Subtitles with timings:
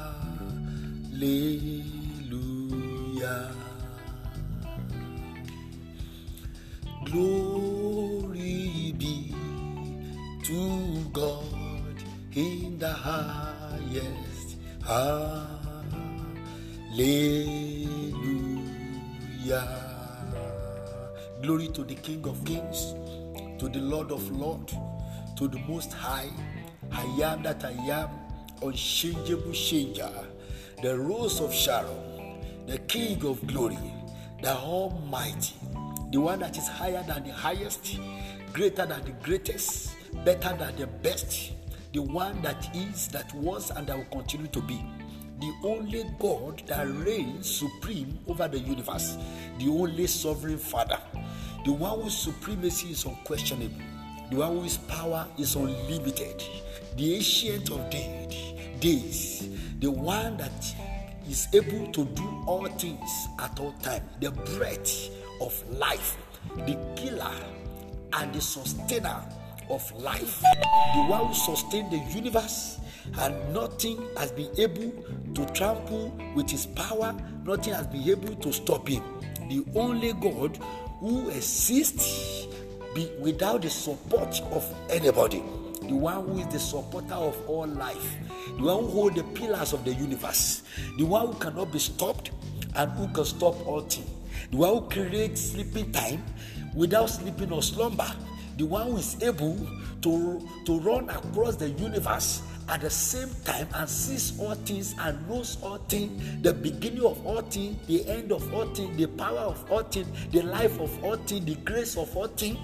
[7.06, 9.36] Glory be
[10.44, 12.04] to God
[12.34, 14.58] in the highest.
[14.86, 15.60] Hallelujah.
[21.42, 22.94] Glory to the King of Kings,
[23.60, 24.74] to the Lord of Lords,
[25.38, 26.30] to the Most High.
[26.92, 28.10] I am that I am,
[28.62, 30.10] unchangeable changer,
[30.82, 33.78] the Rose of Sharon, the King of Glory,
[34.42, 35.56] the Almighty,
[36.12, 37.98] the one that is higher than the highest,
[38.54, 41.52] greater than the greatest, better than the best,
[41.94, 44.84] the one that is, that was, and that will continue to be.
[45.40, 49.18] The only God that reigns supreme over the universe,
[49.58, 51.00] the only sovereign Father,
[51.66, 53.82] the one whose supremacy is unquestionable,
[54.30, 56.44] the one whose power is unlimited,
[56.96, 57.90] the ancient of
[58.80, 59.50] days,
[59.80, 60.76] the one that
[61.28, 65.10] is able to do all things at all times, the breath
[65.42, 66.18] of life,
[66.56, 67.34] the killer
[68.14, 69.24] and the sustainer
[69.70, 72.80] of life, the one who sustained the universe
[73.20, 74.92] and nothing has been able
[75.34, 79.04] to trample with his power, nothing has been able to stop him.
[79.50, 80.58] The only God
[81.00, 82.48] who exists
[82.94, 85.44] be without the support of anybody.
[85.82, 88.16] The one who is the supporter of all life,
[88.58, 90.64] the one who holds the pillars of the universe,
[90.98, 92.32] the one who cannot be stopped
[92.76, 94.10] and who can stop all things,
[94.52, 96.24] the one who creates sleeping time
[96.76, 98.10] without sleeping or slumber,
[98.58, 99.58] the one who is able
[100.02, 105.28] to, to run across the universe at the same time and sees all things and
[105.28, 109.40] knows all things, the beginning of all things, the end of all things, the power
[109.40, 112.58] of all things, the life of all things, the grace of all things,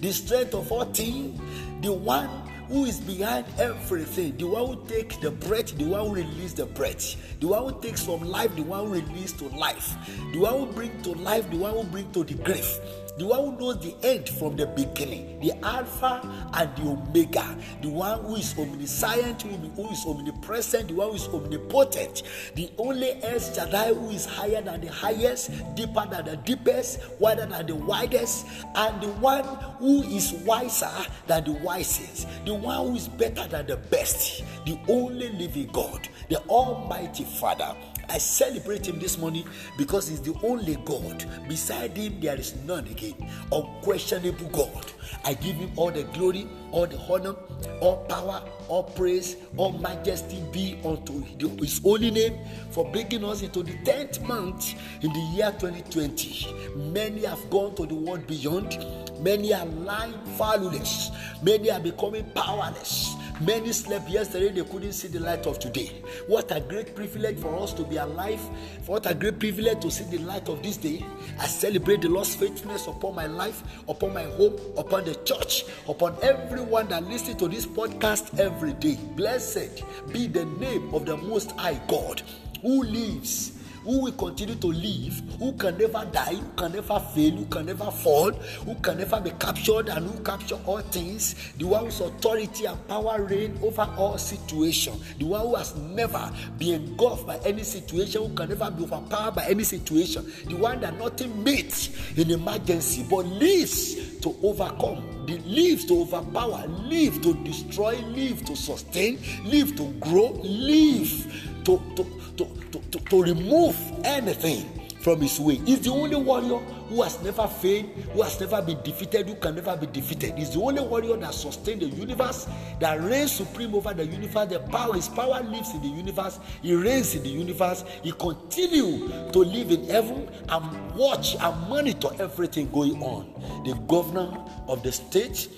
[0.00, 1.40] the strength of all things,
[1.82, 2.28] the one
[2.68, 6.66] who is behind everything, the one who takes the breath, the one who releases the
[6.66, 9.94] breath, the one who takes from life, the one who releases to life,
[10.32, 12.80] the one who brings to life, the one who brings to the grave
[13.18, 16.20] the one who knows the end from the beginning, the Alpha
[16.54, 21.28] and the Omega, the one who is omniscient, who is omnipresent, the one who is
[21.28, 22.22] omnipotent,
[22.54, 27.46] the only El Shaddai who is higher than the highest, deeper than the deepest, wider
[27.46, 29.44] than the widest, and the one
[29.78, 30.90] who is wiser
[31.26, 36.08] than the wisest, the one who is better than the best, the only living God,
[36.28, 37.74] the Almighty Father.
[38.08, 39.46] I celebrate him this morning
[39.76, 41.24] because he's the only God.
[41.48, 43.14] Beside him, there is none again.
[43.50, 44.86] Unquestionable God.
[45.24, 47.34] I give him all the glory, all the honor,
[47.80, 51.22] all power, all praise, all majesty be unto
[51.58, 52.38] his holy name
[52.70, 56.74] for bringing us into the 10th month in the year 2020.
[56.92, 59.05] Many have gone to the world beyond.
[59.20, 61.10] Many are lying foulness.
[61.42, 63.16] Many are becoming powerless.
[63.40, 66.02] Many slept yesterday, they couldn't see the light of today.
[66.26, 68.40] What a great privilege for us to be alive.
[68.86, 71.04] What a great privilege to see the light of this day.
[71.38, 76.16] I celebrate the Lord's faithfulness upon my life, upon my home, upon the church, upon
[76.22, 78.98] everyone that listens to this podcast every day.
[79.16, 82.22] Blessed be the name of the Most High God
[82.62, 83.52] who lives
[83.86, 87.66] who will continue to live, who can never die, who can never fail, who can
[87.66, 92.00] never fall, who can never be captured, and who capture all things, the one whose
[92.00, 97.36] authority and power reign over all situations, the one who has never been engulfed by
[97.44, 101.90] any situation, who can never be overpowered by any situation, the one that nothing meets
[102.18, 108.56] in emergency but lives to overcome, the lives to overpower, live to destroy, live to
[108.56, 112.04] sustain, live to grow, live to, to,
[112.36, 115.54] to, to, to, to remove anything from his way.
[115.54, 116.58] He's the only warrior
[116.88, 120.36] who has never failed, who has never been defeated, who can never be defeated.
[120.36, 122.48] He's the only warrior that sustained the universe,
[122.80, 124.48] that reigns supreme over the universe.
[124.48, 126.40] The power, his power lives in the universe.
[126.60, 127.84] He reigns in the universe.
[128.02, 133.62] He continues to live in heaven and watch and monitor everything going on.
[133.64, 135.48] The governor of the state,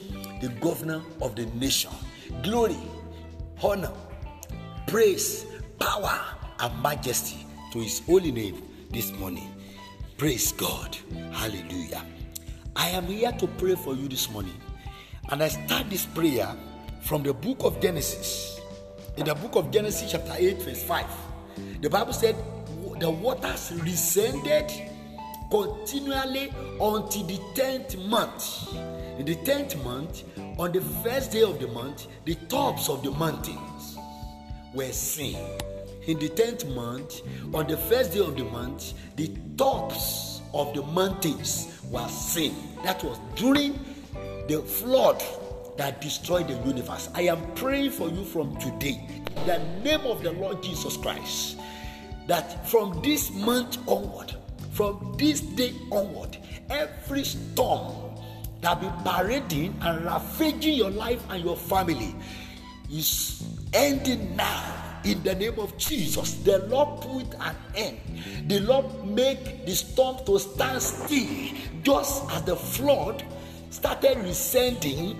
[0.43, 1.93] the governor of the nation.
[2.43, 2.76] Glory,
[3.62, 3.93] honor,
[4.87, 5.47] praise,
[5.79, 9.49] power and majesty to his holy name this morning.
[10.16, 10.96] Praise God.
[11.32, 12.05] Hallelujah.
[12.75, 14.55] I am here to pray for you this morning.
[15.31, 16.49] And I start this prayer
[17.02, 18.60] from the book of Genesis.
[19.16, 21.06] In the book of Genesis, chapter 8, verse 5,
[21.81, 22.37] the Bible said,
[22.99, 24.70] The waters descended
[25.50, 28.75] continually until the 10th month.
[29.19, 30.22] In the 10th month,
[30.58, 33.99] on the first day of the month, the tops of the mountains
[34.75, 35.38] were seen
[36.08, 37.20] in the 10th month,
[37.55, 42.55] on the first day of the month, the tops of the mountains were seen.
[42.82, 43.78] That was during
[44.49, 45.22] the flood
[45.76, 47.10] that destroyed the universe.
[47.14, 49.06] I am praying for you from today,
[49.44, 51.58] the name of the Lord Jesus Christ,
[52.26, 54.34] that from this month onward,
[54.72, 56.38] from this day onward,
[56.70, 58.16] every storm
[58.62, 62.14] that be parading and ravaging your life and your family
[62.90, 63.44] is
[63.75, 64.77] ending now
[65.08, 66.34] in the name of Jesus.
[66.44, 67.99] The Lord put an end.
[68.46, 73.25] The Lord make the storm to stand still, just as the flood
[73.70, 75.16] started descending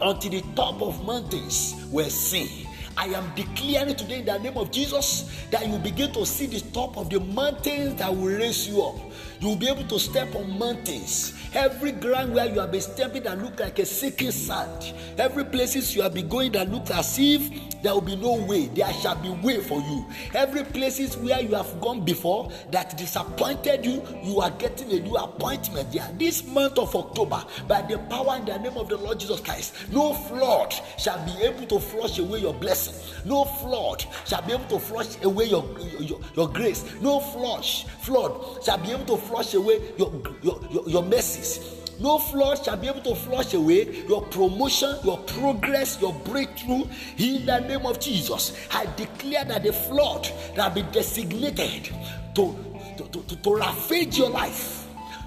[0.00, 2.68] until the top of mountains were seen.
[2.96, 6.60] I am declaring today in the name of Jesus that you begin to see the
[6.72, 8.96] top of the mountains that will raise you up.
[9.40, 11.34] You will be able to step on mountains.
[11.54, 14.92] Every ground where you have been stepping that look like a sinking sand.
[15.16, 17.48] Every places you have been going that look as if
[17.82, 18.66] there will be no way.
[18.66, 20.06] There shall be way for you.
[20.34, 25.16] Every places where you have gone before that disappointed you, you are getting a new
[25.16, 26.08] appointment there.
[26.18, 29.74] This month of October, by the power in the name of the Lord Jesus Christ,
[29.92, 32.94] no flood shall be able to flush away your blessing.
[33.24, 35.64] No flood shall be able to flush away your,
[36.00, 36.84] your, your grace.
[37.00, 41.74] No flush, flood shall be able to flush away your, your, your, your mercies.
[42.00, 46.84] No flood shall be able to flush away your promotion, your progress, your breakthrough
[47.16, 48.56] in the name of Jesus.
[48.72, 51.92] I declare that the flood that be designated
[52.36, 52.56] to,
[52.96, 54.86] to, to, to, to ravage your life,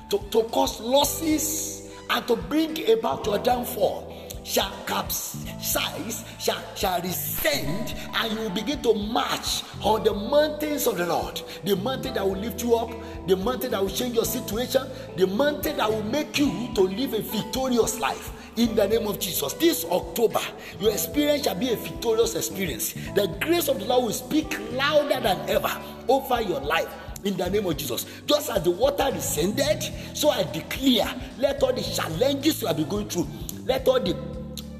[0.09, 4.71] to, to cause losses, and to bring about your downfall shall
[5.61, 11.05] capsize, shall, shall descend, and you will begin to march on the mountains of the
[11.05, 11.41] Lord.
[11.63, 12.91] The mountain that will lift you up,
[13.27, 14.87] the mountain that will change your situation,
[15.17, 18.31] the mountain that will make you to live a victorious life.
[18.57, 20.41] In the name of Jesus, this October,
[20.79, 22.93] your experience shall be a victorious experience.
[23.15, 25.71] The grace of the Lord will speak louder than ever
[26.09, 26.89] over your life
[27.23, 28.05] in the name of Jesus.
[28.25, 32.89] Just as the water descended, so I declare, let all the challenges you have been
[32.89, 33.27] going through,
[33.65, 34.13] let all the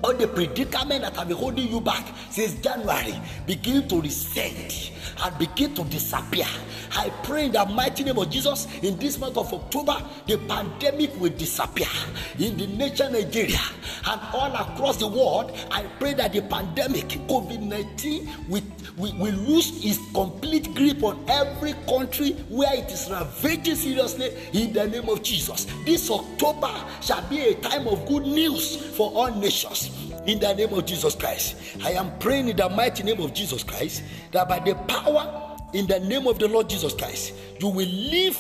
[0.04, 4.92] all the predicament that have been holding you back since January begin to rescend
[5.24, 6.46] and begin to disappear.
[6.94, 9.96] I pray in the mighty name of Jesus in this month of October,
[10.28, 11.88] the pandemic will disappear
[12.38, 13.60] in the nation Nigeria
[14.08, 15.52] and all across the world.
[15.72, 18.62] I pray that the pandemic, COVID 19, will,
[18.98, 24.74] will, will lose its complete grip on every country where it is ravaging seriously in
[24.74, 25.66] the name of Jesus.
[25.86, 26.72] This October
[27.02, 29.91] shall be a time of good news for all nations
[30.26, 31.56] in the name of Jesus Christ.
[31.84, 35.88] I am praying in the mighty name of Jesus Christ that by the power in
[35.88, 38.38] the name of the Lord Jesus Christ, you will live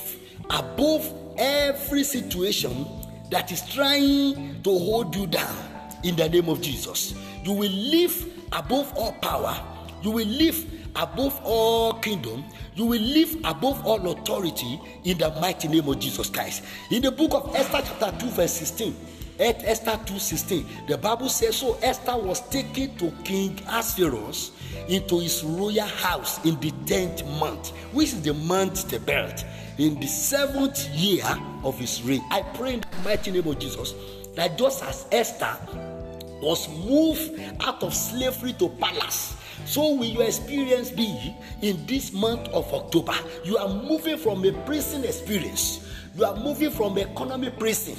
[0.49, 2.85] above every situation
[3.29, 5.55] that is trying to hold you down
[6.03, 7.15] in the name of Jesus.
[7.43, 9.57] You will live above all power.
[10.01, 12.43] You will live above all kingdom.
[12.75, 16.63] You will live above all authority in the mighty name of Jesus Christ.
[16.89, 18.95] In the book of Esther, chapter 2, verse 16.
[19.41, 20.65] Esther 2:16.
[20.87, 24.51] The Bible says so Esther was taken to King Ahasuerus
[24.87, 29.43] into his royal house in the 10th month, which is the month the birth,
[29.79, 31.25] in the seventh year
[31.63, 32.21] of his reign.
[32.29, 33.95] I pray in the mighty name of Jesus
[34.35, 35.57] that just as Esther
[36.41, 39.35] was moved out of slavery to palace,
[39.65, 43.15] so will your experience be in this month of October.
[43.43, 45.79] You are moving from a prison experience,
[46.15, 47.95] you are moving from economy prison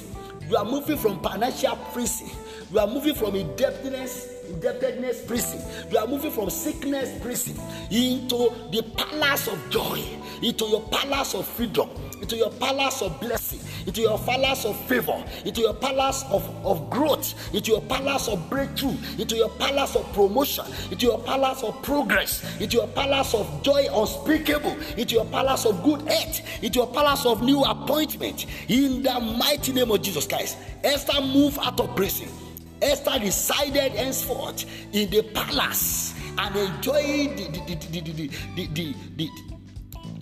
[0.49, 2.29] you are moving from financial prison.
[2.71, 5.61] You are moving from indebtedness, indebtedness prison.
[5.91, 7.55] You are moving from sickness prison
[7.91, 10.01] into the palace of joy,
[10.41, 11.89] into your palace of freedom,
[12.21, 16.89] into your palace of blessing, into your palace of favor, into your palace of, of
[16.89, 21.81] growth, into your palace of breakthrough, into your palace of promotion, into your palace of
[21.83, 26.87] progress, into your palace of joy unspeakable, into your palace of good health, into your
[26.87, 28.45] palace of new appointment.
[28.69, 32.27] In the mighty name of Jesus Christ, Esther moved out of prison.
[32.81, 38.95] Esther decided henceforth in the palace and enjoyed the, the, the, the, the, the, the,
[39.15, 39.52] the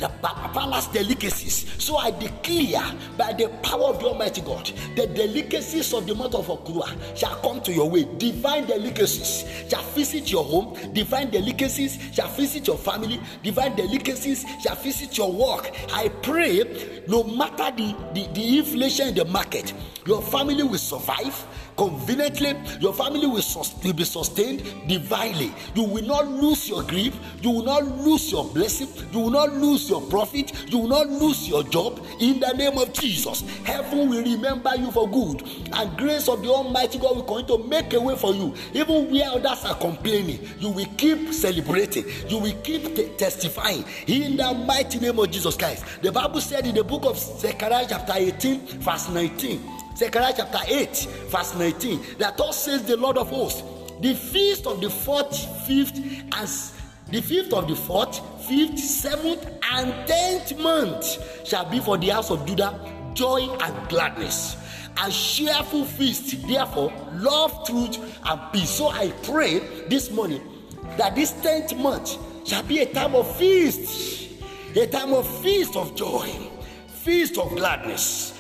[0.10, 1.66] palace delicacies.
[1.82, 2.84] So I declare
[3.18, 7.36] by the power of the Almighty God, the delicacies of the month of October shall
[7.38, 8.08] come to your way.
[8.18, 10.78] Divine delicacies shall visit your home.
[10.94, 13.20] Divine delicacies shall visit your family.
[13.44, 15.72] Divine delicacies shall visit your work.
[15.94, 19.74] I pray, no matter the, the, the inflation in the market,
[20.06, 21.48] your family will survive
[21.82, 23.42] conveniently, your family will,
[23.84, 25.52] will be sustained divinely.
[25.74, 29.52] You will not lose your grip, you will not lose your blessing, you will not
[29.54, 33.42] lose your profit, you will not lose your job in the name of Jesus.
[33.64, 35.42] Heaven will remember you for good,
[35.74, 38.54] and grace of the Almighty God will continue to make a way for you.
[38.74, 44.38] Even where others are complaining, you will keep celebrating, you will keep t- testifying in
[44.38, 45.84] the mighty name of Jesus Christ.
[46.04, 51.08] The Bible said in the book of Zechariah, chapter 18, verse 19 Zechariah chapter 8,
[51.28, 53.64] verse 19, that all says the Lord of hosts,
[54.00, 56.50] the feast of the fourth, fifth, and
[57.10, 62.32] the fifth of the fourth, fifth, seventh, and tenth month shall be for the house
[62.32, 62.80] of Judah
[63.14, 64.58] joy and gladness.
[65.04, 68.70] A cheerful feast, therefore, love, truth, and peace.
[68.70, 70.42] So I pray this morning
[70.98, 72.18] that this tenth month
[72.48, 74.30] shall be a time of feast,
[74.76, 76.30] a time of feast of joy,
[76.88, 78.38] feast of gladness,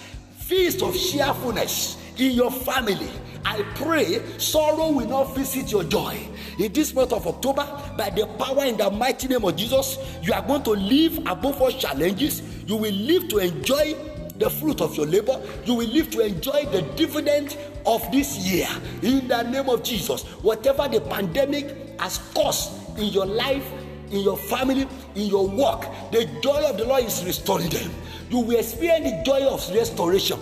[0.51, 3.09] feast of cheerfulness in your family.
[3.45, 6.27] I pray sorrow will not visit your joy.
[6.59, 7.65] In this month of October,
[7.97, 11.61] by the power in the mighty name of Jesus, you are going to live above
[11.61, 12.41] all challenges.
[12.67, 13.95] You will live to enjoy
[14.39, 15.41] the fruit of your labor.
[15.63, 18.67] You will live to enjoy the dividend of this year
[19.03, 20.23] in the name of Jesus.
[20.43, 23.65] Whatever the pandemic has caused in your life,
[24.11, 27.89] in your family, in your work, the joy of the Lord is restoring them.
[28.31, 30.39] You will experience the joy of restoration.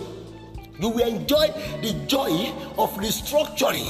[0.78, 1.48] You will enjoy
[1.82, 3.84] the joy of restructuring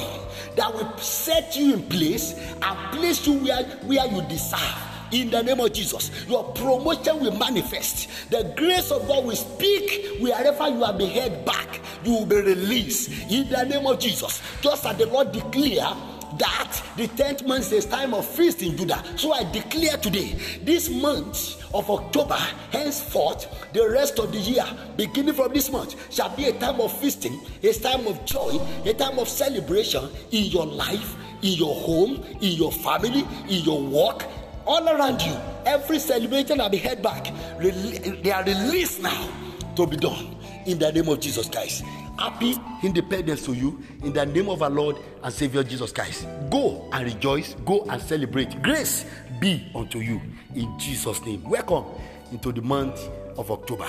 [0.55, 4.75] that will set you in place and place you where, where you deserve
[5.11, 6.25] in the name of Jesus.
[6.27, 8.09] Your promotion will manifest.
[8.31, 11.79] The grace of God will speak wherever you are being held back.
[12.03, 14.41] You will be released in the name of Jesus.
[14.61, 15.93] Just as the Lord declare
[16.37, 19.03] that the 10th month is time of feast in Judah.
[19.15, 22.37] So I declare today, this month of October,
[22.71, 24.65] henceforth, the rest of the year,
[24.97, 28.93] beginning from this month, shall be a time of feasting, a time of joy, a
[28.93, 34.25] time of celebration in your life, in your home, in your family, in your work,
[34.65, 35.35] all around you.
[35.65, 39.29] Every celebration that be held back, they are released now
[39.75, 40.35] to be done
[40.65, 41.83] in the name of Jesus Christ.
[42.21, 46.27] Happy independence to you in the name of our Lord and Savior Jesus Christ.
[46.51, 48.61] Go and rejoice, go and celebrate.
[48.61, 49.05] Grace
[49.39, 50.21] be unto you
[50.53, 51.41] in Jesus' name.
[51.49, 51.83] Welcome
[52.31, 53.09] into the month
[53.39, 53.87] of October.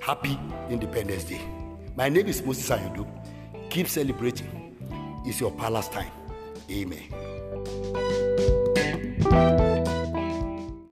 [0.00, 0.36] Happy
[0.68, 1.40] Independence Day.
[1.94, 3.06] My name is Moses Ayodo.
[3.70, 4.74] Keep celebrating.
[5.24, 6.10] It's your palace time.
[6.68, 7.04] Amen.